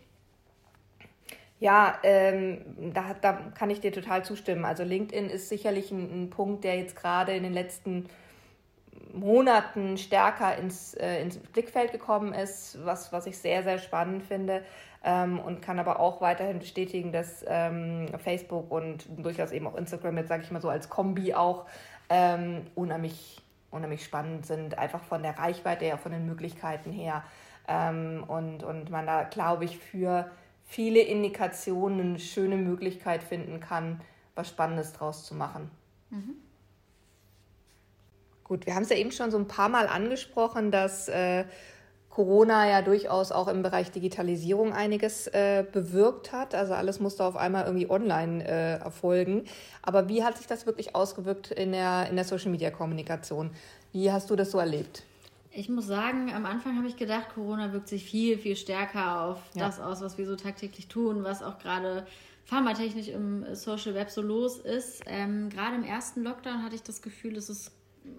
[1.59, 2.59] ja, ähm,
[2.93, 4.63] da, da kann ich dir total zustimmen.
[4.63, 8.07] Also LinkedIn ist sicherlich ein, ein Punkt, der jetzt gerade in den letzten
[9.13, 14.63] Monaten stärker ins, äh, ins Blickfeld gekommen ist, was, was ich sehr, sehr spannend finde.
[15.03, 20.17] Ähm, und kann aber auch weiterhin bestätigen, dass ähm, Facebook und durchaus eben auch Instagram
[20.17, 21.65] jetzt, sage ich mal so, als Kombi auch
[22.09, 23.41] ähm, unheimlich,
[23.71, 27.23] unheimlich spannend sind, einfach von der Reichweite her, von den Möglichkeiten her.
[27.67, 30.29] Ähm, und, und man da, glaube ich, für
[30.65, 34.01] viele Indikationen eine schöne Möglichkeit finden kann,
[34.35, 35.71] was Spannendes draus zu machen.
[36.09, 36.35] Mhm.
[38.47, 41.43] Gut, wir haben es ja eben schon so ein paar Mal angesprochen, dass äh,
[42.09, 46.55] Corona ja durchaus auch im Bereich Digitalisierung einiges äh, bewirkt hat.
[46.55, 49.43] Also alles musste auf einmal irgendwie online äh, erfolgen.
[49.83, 53.51] Aber wie hat sich das wirklich ausgewirkt in der, in der Social-Media-Kommunikation?
[53.91, 55.03] Wie hast du das so erlebt?
[55.51, 59.39] Ich muss sagen, am Anfang habe ich gedacht, Corona wirkt sich viel, viel stärker auf
[59.53, 59.65] ja.
[59.65, 62.07] das aus, was wir so tagtäglich tun, was auch gerade
[62.45, 65.03] pharmatechnisch im Social Web so los ist.
[65.05, 67.71] Ähm, gerade im ersten Lockdown hatte ich das Gefühl, es ist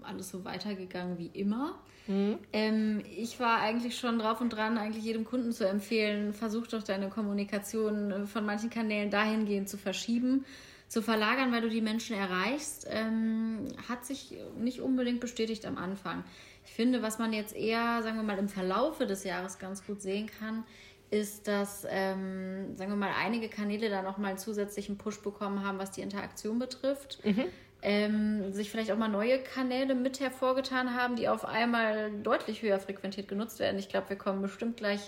[0.03, 1.79] alles so weitergegangen wie immer.
[2.07, 2.39] Mhm.
[2.53, 6.83] Ähm, ich war eigentlich schon drauf und dran, eigentlich jedem Kunden zu empfehlen, versuch doch
[6.83, 10.45] deine Kommunikation von manchen Kanälen dahingehend zu verschieben,
[10.87, 12.87] zu verlagern, weil du die Menschen erreichst.
[12.89, 16.23] Ähm, hat sich nicht unbedingt bestätigt am Anfang.
[16.65, 20.01] Ich finde, was man jetzt eher, sagen wir mal, im Verlaufe des Jahres ganz gut
[20.01, 20.63] sehen kann,
[21.11, 25.79] ist, dass, ähm, sagen wir mal, einige Kanäle da nochmal einen zusätzlichen Push bekommen haben,
[25.79, 27.23] was die Interaktion betrifft.
[27.25, 27.45] Mhm.
[27.81, 32.77] Ähm, sich vielleicht auch mal neue Kanäle mit hervorgetan haben, die auf einmal deutlich höher
[32.77, 33.79] frequentiert genutzt werden.
[33.79, 34.99] Ich glaube, wir kommen bestimmt gleich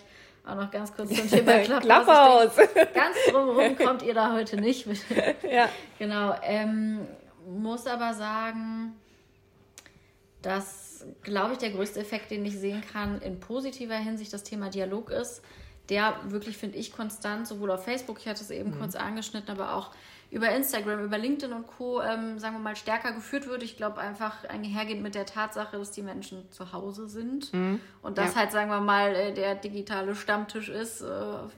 [0.46, 2.56] auch noch ganz kurz zum Thema Clubhouse.
[2.94, 4.88] ganz drumherum kommt ihr da heute nicht.
[5.52, 5.70] ja.
[6.00, 6.36] Genau.
[6.44, 7.08] Ähm,
[7.46, 8.96] muss aber sagen,
[10.42, 10.92] dass
[11.24, 15.10] glaube ich, der größte Effekt, den ich sehen kann, in positiver Hinsicht das Thema Dialog
[15.10, 15.42] ist,
[15.90, 18.80] der wirklich, finde ich, konstant, sowohl auf Facebook, ich hatte es eben mhm.
[18.80, 19.92] kurz angeschnitten, aber auch
[20.32, 23.64] über Instagram, über LinkedIn und Co., ähm, sagen wir mal, stärker geführt wird.
[23.64, 27.82] Ich glaube einfach einhergeht mit der Tatsache, dass die Menschen zu Hause sind mhm.
[28.02, 28.40] und das ja.
[28.40, 31.06] halt, sagen wir mal, äh, der digitale Stammtisch ist, äh,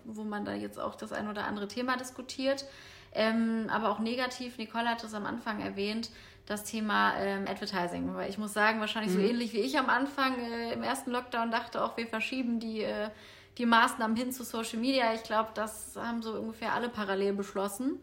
[0.05, 2.65] wo man da jetzt auch das ein oder andere Thema diskutiert.
[3.13, 6.09] Ähm, aber auch negativ, Nicole hat es am Anfang erwähnt,
[6.45, 8.15] das Thema ähm, Advertising.
[8.15, 9.21] Weil ich muss sagen, wahrscheinlich mhm.
[9.21, 12.81] so ähnlich wie ich am Anfang äh, im ersten Lockdown dachte, auch wir verschieben die,
[12.81, 13.09] äh,
[13.57, 15.13] die Maßnahmen hin zu Social Media.
[15.13, 17.99] Ich glaube, das haben so ungefähr alle parallel beschlossen,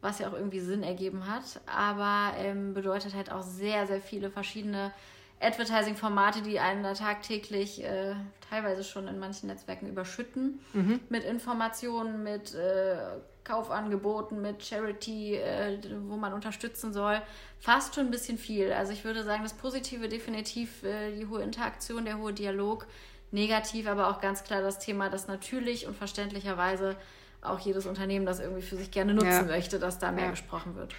[0.00, 1.60] was ja auch irgendwie Sinn ergeben hat.
[1.66, 4.92] Aber ähm, bedeutet halt auch sehr, sehr viele verschiedene
[5.40, 8.14] Advertising-Formate, die einen da tagtäglich äh,
[8.50, 11.00] teilweise schon in manchen Netzwerken überschütten mhm.
[11.08, 12.96] mit Informationen, mit äh,
[13.44, 17.20] Kaufangeboten, mit Charity, äh, wo man unterstützen soll.
[17.60, 18.72] Fast schon ein bisschen viel.
[18.72, 22.86] Also ich würde sagen, das Positive definitiv äh, die hohe Interaktion, der hohe Dialog.
[23.30, 26.96] Negativ aber auch ganz klar das Thema, dass natürlich und verständlicherweise
[27.42, 29.42] auch jedes Unternehmen das irgendwie für sich gerne nutzen ja.
[29.42, 30.30] möchte, dass da mehr ja.
[30.30, 30.94] gesprochen wird.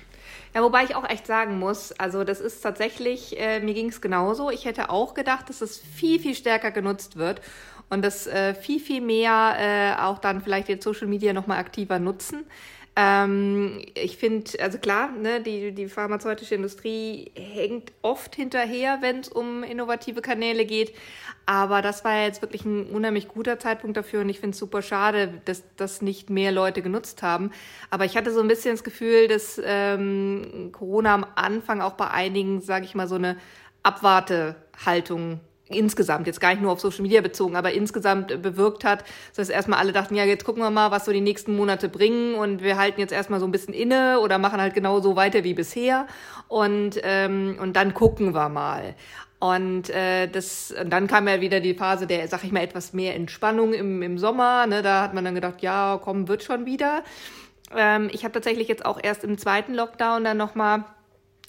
[0.54, 4.02] Ja, wobei ich auch echt sagen muss, also das ist tatsächlich, äh, mir ging es
[4.02, 4.50] genauso.
[4.50, 7.42] Ich hätte auch gedacht, dass es viel, viel stärker genutzt wird
[7.90, 12.00] und das äh, viel, viel mehr äh, auch dann vielleicht jetzt Social Media nochmal aktiver
[12.00, 12.46] nutzen.
[13.02, 19.30] Ähm, ich finde, also klar, ne, die, die pharmazeutische Industrie hängt oft hinterher, wenn es
[19.30, 20.94] um innovative Kanäle geht.
[21.46, 24.82] Aber das war jetzt wirklich ein unheimlich guter Zeitpunkt dafür und ich finde es super
[24.82, 27.52] schade, dass das nicht mehr Leute genutzt haben.
[27.90, 32.10] Aber ich hatte so ein bisschen das Gefühl, dass ähm, Corona am Anfang auch bei
[32.10, 33.38] einigen, sage ich mal, so eine
[33.82, 39.04] Abwartehaltung insgesamt, jetzt gar nicht nur auf Social Media bezogen, aber insgesamt bewirkt hat,
[39.36, 42.36] dass erstmal alle dachten, ja, jetzt gucken wir mal, was so die nächsten Monate bringen
[42.36, 45.44] und wir halten jetzt erstmal so ein bisschen inne oder machen halt genau so weiter
[45.44, 46.08] wie bisher
[46.48, 48.96] und, ähm, und dann gucken wir mal.
[49.40, 52.92] Und äh, das, und dann kam ja wieder die Phase der, sag ich mal, etwas
[52.92, 54.68] mehr Entspannung im, im Sommer.
[54.68, 54.82] Ne?
[54.82, 57.04] Da hat man dann gedacht, ja, komm, wird schon wieder.
[57.74, 60.84] Ähm, ich habe tatsächlich jetzt auch erst im zweiten Lockdown dann nochmal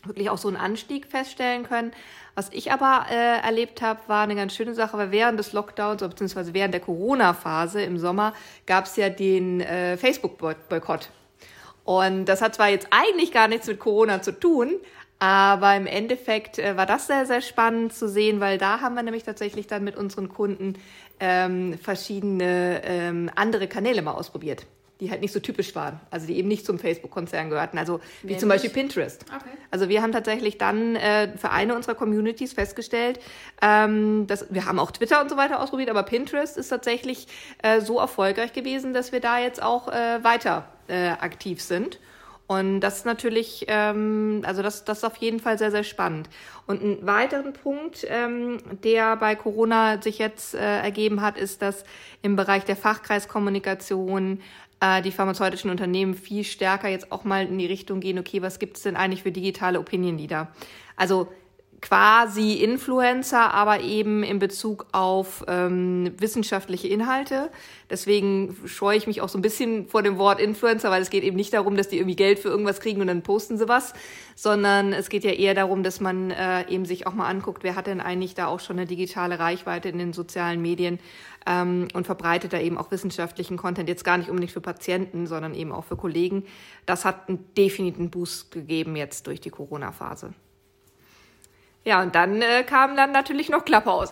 [0.04, 1.90] wirklich auch so einen Anstieg feststellen können.
[2.34, 6.02] Was ich aber äh, erlebt habe, war eine ganz schöne Sache, weil während des Lockdowns,
[6.02, 8.34] beziehungsweise während der Corona-Phase im Sommer,
[8.66, 11.10] gab es ja den äh, Facebook-Boykott.
[11.84, 14.74] Und das hat zwar jetzt eigentlich gar nichts mit Corona zu tun,
[15.18, 19.02] aber im Endeffekt äh, war das sehr, sehr spannend zu sehen, weil da haben wir
[19.02, 20.74] nämlich tatsächlich dann mit unseren Kunden
[21.18, 24.66] ähm, verschiedene ähm, andere Kanäle mal ausprobiert
[25.00, 28.36] die halt nicht so typisch waren, also die eben nicht zum Facebook-Konzern gehörten, also wie
[28.36, 29.24] zum Beispiel Pinterest.
[29.28, 29.56] Okay.
[29.70, 33.18] Also wir haben tatsächlich dann äh, für eine unserer Communities festgestellt,
[33.62, 37.26] ähm, dass wir haben auch Twitter und so weiter ausprobiert, aber Pinterest ist tatsächlich
[37.62, 41.98] äh, so erfolgreich gewesen, dass wir da jetzt auch äh, weiter äh, aktiv sind.
[42.50, 46.28] Und das ist natürlich, ähm, also das, das ist auf jeden Fall sehr, sehr spannend.
[46.66, 51.84] Und ein weiterer Punkt, ähm, der bei Corona sich jetzt äh, ergeben hat, ist, dass
[52.22, 54.40] im Bereich der Fachkreiskommunikation
[54.80, 58.58] äh, die pharmazeutischen Unternehmen viel stärker jetzt auch mal in die Richtung gehen, okay, was
[58.58, 60.48] gibt es denn eigentlich für digitale Opinion Leader?
[60.96, 61.28] Also
[61.80, 67.50] quasi Influencer, aber eben in Bezug auf ähm, wissenschaftliche Inhalte.
[67.88, 71.24] Deswegen scheue ich mich auch so ein bisschen vor dem Wort Influencer, weil es geht
[71.24, 73.94] eben nicht darum, dass die irgendwie Geld für irgendwas kriegen und dann posten sie was,
[74.34, 77.76] sondern es geht ja eher darum, dass man äh, eben sich auch mal anguckt, wer
[77.76, 80.98] hat denn eigentlich da auch schon eine digitale Reichweite in den sozialen Medien
[81.46, 85.54] ähm, und verbreitet da eben auch wissenschaftlichen Content, jetzt gar nicht unbedingt für Patienten, sondern
[85.54, 86.44] eben auch für Kollegen.
[86.86, 90.34] Das hat einen definitiven Boost gegeben jetzt durch die Corona-Phase.
[91.84, 94.10] Ja, und dann äh, kam dann natürlich noch Klapphaus.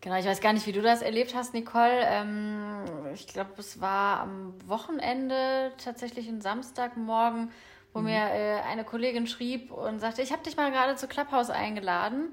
[0.00, 2.02] genau, ich weiß gar nicht, wie du das erlebt hast, Nicole.
[2.02, 7.50] Ähm, ich glaube, es war am Wochenende, tatsächlich ein Samstagmorgen,
[7.94, 8.06] wo mhm.
[8.06, 12.28] mir äh, eine Kollegin schrieb und sagte, ich habe dich mal gerade zu Klapphaus eingeladen.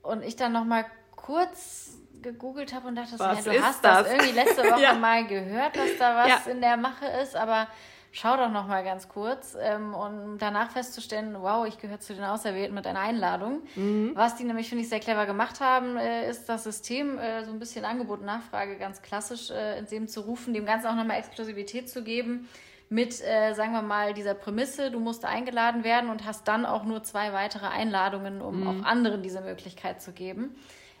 [0.00, 4.04] Und ich dann noch mal kurz gegoogelt habe und dachte, was ja, du hast das?
[4.04, 4.12] das?
[4.12, 4.94] irgendwie letzte Woche ja.
[4.94, 6.52] mal gehört, dass da was ja.
[6.52, 7.68] in der Mache ist, aber
[8.12, 12.24] schau doch noch mal ganz kurz ähm, und danach festzustellen, wow, ich gehöre zu den
[12.24, 13.62] Auserwählten mit einer Einladung.
[13.74, 14.12] Mhm.
[14.14, 17.50] Was die nämlich, finde ich, sehr clever gemacht haben, äh, ist das System, äh, so
[17.50, 20.94] ein bisschen Angebot und Nachfrage ganz klassisch äh, ins Leben zu rufen, dem Ganzen auch
[20.94, 22.48] nochmal Exklusivität zu geben
[22.92, 26.84] mit, äh, sagen wir mal, dieser Prämisse, du musst eingeladen werden und hast dann auch
[26.84, 28.66] nur zwei weitere Einladungen, um mhm.
[28.68, 30.54] auch anderen diese Möglichkeit zu geben.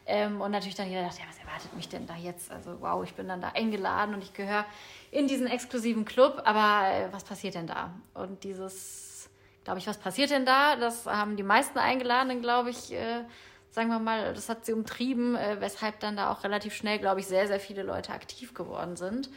[0.06, 2.50] Ähm, und natürlich dann jeder dachte, ja, was erwartet mich denn da jetzt?
[2.50, 4.64] Also wow, ich bin dann da eingeladen und ich gehöre
[5.10, 7.94] in diesen exklusiven Club, aber äh, was passiert denn da?
[8.14, 9.30] Und dieses,
[9.64, 10.76] glaube ich, was passiert denn da?
[10.76, 13.24] Das haben die meisten Eingeladenen, glaube ich, äh,
[13.70, 17.20] sagen wir mal, das hat sie umtrieben, äh, weshalb dann da auch relativ schnell, glaube
[17.20, 19.30] ich, sehr, sehr viele Leute aktiv geworden sind.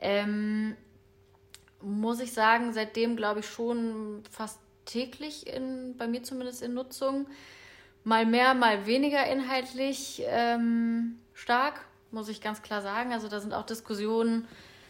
[0.00, 0.76] Ähm,
[1.82, 7.26] muss ich sagen, seitdem glaube ich schon fast täglich in, bei mir zumindest in Nutzung
[8.04, 13.12] mal mehr, mal weniger inhaltlich ähm, stark, muss ich ganz klar sagen.
[13.12, 14.48] Also da sind auch Diskussionen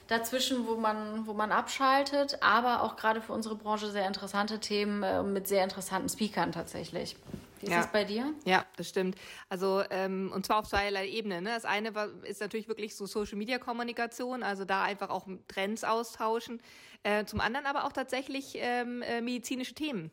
[0.08, 5.02] dazwischen, wo man, wo man abschaltet, aber auch gerade für unsere Branche sehr interessante Themen
[5.02, 7.16] äh, mit sehr interessanten Speakern tatsächlich.
[7.60, 7.78] Wie ist ja.
[7.78, 8.32] das bei dir?
[8.44, 9.16] Ja, das stimmt.
[9.48, 11.42] Also, ähm, und zwar auf zweierlei Ebene.
[11.42, 11.50] Ne?
[11.50, 15.84] Das eine war, ist natürlich wirklich so Social Media Kommunikation, also da einfach auch Trends
[15.84, 16.60] austauschen.
[17.02, 20.10] Äh, zum anderen aber auch tatsächlich ähm, äh, medizinische Themen.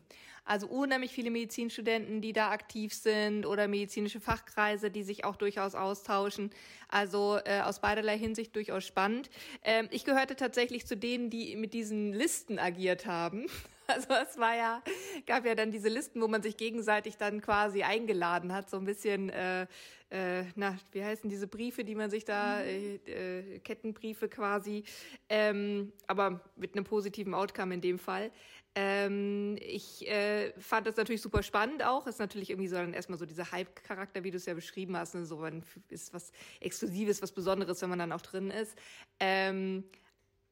[0.48, 5.74] Also unheimlich viele Medizinstudenten, die da aktiv sind oder medizinische Fachkreise, die sich auch durchaus
[5.74, 6.50] austauschen.
[6.88, 9.28] Also äh, aus beiderlei Hinsicht durchaus spannend.
[9.62, 13.46] Ähm, ich gehörte tatsächlich zu denen, die mit diesen Listen agiert haben.
[13.88, 14.82] Also es war ja,
[15.26, 18.84] gab ja dann diese Listen, wo man sich gegenseitig dann quasi eingeladen hat, so ein
[18.84, 19.66] bisschen, äh,
[20.10, 24.84] äh, na, wie heißen diese Briefe, die man sich da, äh, äh, Kettenbriefe quasi,
[25.30, 28.30] ähm, aber mit einem positiven Outcome in dem Fall.
[28.74, 32.06] Ähm, ich äh, fand das natürlich super spannend auch.
[32.06, 35.14] Ist natürlich irgendwie so dann erstmal so dieser Hype-Charakter, wie du es ja beschrieben hast.
[35.14, 35.24] Ne?
[35.24, 38.76] So man ist was Exklusives, was Besonderes, wenn man dann auch drin ist.
[39.18, 39.84] Ähm,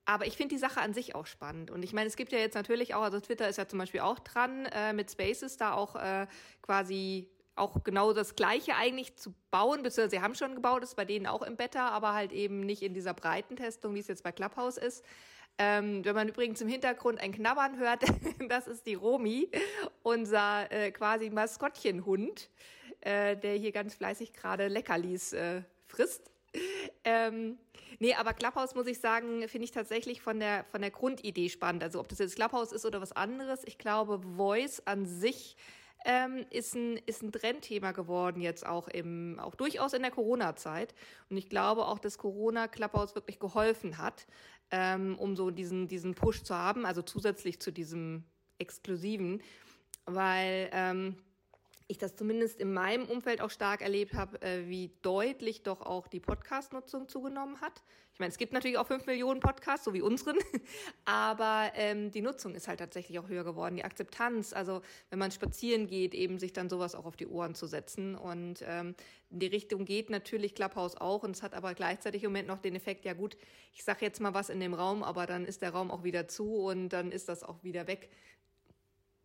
[0.07, 1.71] aber ich finde die Sache an sich auch spannend.
[1.71, 4.01] Und ich meine, es gibt ja jetzt natürlich auch, also Twitter ist ja zum Beispiel
[4.01, 6.27] auch dran, äh, mit Spaces da auch äh,
[6.62, 11.05] quasi auch genau das Gleiche eigentlich zu bauen, beziehungsweise sie haben schon gebaut, ist bei
[11.05, 14.23] denen auch im Beta, aber halt eben nicht in dieser breiten Testung, wie es jetzt
[14.23, 15.05] bei Clubhouse ist.
[15.59, 18.05] Ähm, wenn man übrigens im Hintergrund ein Knabbern hört,
[18.49, 19.51] das ist die Romi,
[20.03, 22.51] unser äh, quasi Maskottchenhund,
[23.01, 26.31] äh, der hier ganz fleißig gerade Leckerlis äh, frisst.
[27.05, 27.59] Ähm,
[27.99, 31.83] nee, aber Clubhouse muss ich sagen, finde ich tatsächlich von der, von der Grundidee spannend.
[31.83, 33.62] Also ob das jetzt Clubhouse ist oder was anderes.
[33.64, 35.57] Ich glaube, Voice an sich
[36.05, 40.95] ähm, ist, ein, ist ein Trendthema geworden jetzt auch im, auch durchaus in der Corona-Zeit.
[41.31, 44.27] Und ich glaube auch, dass Corona Clubhouse wirklich geholfen hat,
[44.71, 48.25] ähm, um so diesen, diesen Push zu haben, also zusätzlich zu diesem
[48.59, 49.42] exklusiven,
[50.07, 51.16] weil ähm,
[51.88, 56.09] ich das zumindest in meinem Umfeld auch stark erlebt habe, äh, wie deutlich doch auch
[56.09, 57.83] die Podcast-Nutzung zugenommen hat.
[58.12, 60.38] Ich meine, es gibt natürlich auch fünf Millionen Podcasts, so wie unseren,
[61.05, 63.77] aber ähm, die Nutzung ist halt tatsächlich auch höher geworden.
[63.77, 67.55] Die Akzeptanz, also wenn man spazieren geht, eben sich dann sowas auch auf die Ohren
[67.55, 68.14] zu setzen.
[68.14, 68.94] Und ähm,
[69.29, 72.59] in die Richtung geht natürlich Clubhouse auch und es hat aber gleichzeitig im Moment noch
[72.59, 73.37] den Effekt, ja gut,
[73.75, 76.27] ich sage jetzt mal was in dem Raum, aber dann ist der Raum auch wieder
[76.27, 78.09] zu und dann ist das auch wieder weg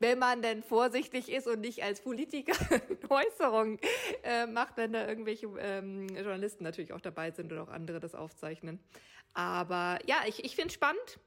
[0.02, 2.54] wenn man denn vorsichtig ist und nicht als Politiker
[3.10, 3.80] Äußerungen
[4.24, 8.16] äh, macht, wenn da irgendwelche ähm, Journalisten natürlich auch dabei sind oder auch andere das
[8.16, 8.80] aufzeichnen.
[9.34, 11.20] Aber ja, ich, ich finde spannend.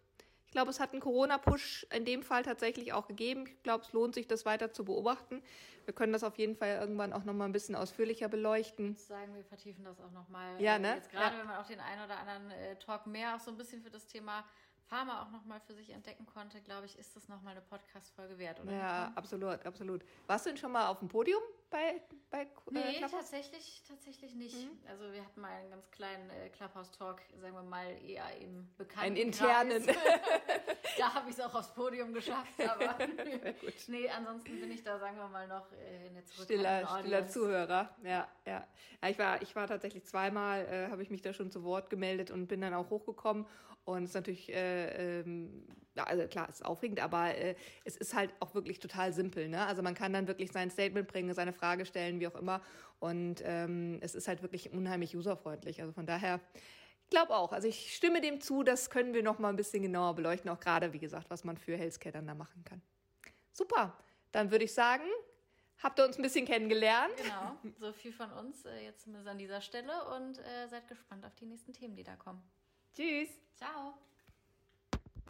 [0.47, 3.47] Ich glaube, es hat einen Corona-Push in dem Fall tatsächlich auch gegeben.
[3.47, 5.43] Ich glaube, es lohnt sich, das weiter zu beobachten.
[5.85, 8.95] Wir können das auf jeden Fall irgendwann auch noch mal ein bisschen ausführlicher beleuchten.
[8.97, 10.61] Ich sagen, wir vertiefen das auch noch mal.
[10.61, 10.95] Ja, ne?
[10.97, 11.41] Jetzt gerade, ja.
[11.41, 13.91] wenn man auch den einen oder anderen äh, Talk mehr auch so ein bisschen für
[13.91, 14.45] das Thema
[14.88, 18.61] Pharma auch nochmal für sich entdecken konnte, glaube ich, ist das nochmal eine Podcast-Folge wert,
[18.61, 18.73] oder?
[18.73, 20.05] Ja, absolut, absolut.
[20.27, 23.11] Warst du denn schon mal auf dem Podium bei, bei äh, Nee, Clubhouse?
[23.11, 24.57] tatsächlich, tatsächlich nicht.
[24.57, 24.79] Mhm.
[24.88, 29.07] Also wir hatten mal einen ganz kleinen äh, Clubhouse-Talk, sagen wir mal, eher im bekannten
[29.07, 29.87] Einen internen.
[30.99, 32.97] da habe ich es auch aufs Podium geschafft, aber
[33.88, 37.94] nee, ansonsten bin ich da, sagen wir mal, noch äh, in der stiller, stiller Zuhörer.
[38.03, 38.66] Ja, ja.
[39.03, 39.09] ja.
[39.09, 42.31] ich war, ich war tatsächlich zweimal, äh, habe ich mich da schon zu Wort gemeldet
[42.31, 43.47] und bin dann auch hochgekommen.
[43.85, 47.97] Und es ist natürlich, äh, ähm, ja, also klar, es ist aufregend, aber äh, es
[47.97, 49.49] ist halt auch wirklich total simpel.
[49.49, 49.64] Ne?
[49.66, 52.62] Also man kann dann wirklich sein Statement bringen, seine Frage stellen, wie auch immer.
[52.99, 55.81] Und ähm, es ist halt wirklich unheimlich userfreundlich.
[55.81, 56.40] Also von daher
[57.05, 57.53] ich glaube auch.
[57.53, 60.59] Also ich stimme dem zu, das können wir noch mal ein bisschen genauer beleuchten, auch
[60.59, 62.81] gerade, wie gesagt, was man für Healthcare dann da machen kann.
[63.53, 63.97] Super.
[64.33, 65.05] Dann würde ich sagen,
[65.83, 67.14] habt ihr uns ein bisschen kennengelernt.
[67.16, 71.35] Genau, so viel von uns äh, jetzt an dieser Stelle und äh, seid gespannt auf
[71.37, 72.42] die nächsten Themen, die da kommen.
[72.94, 73.28] Tschüss.
[73.57, 73.94] Ciao.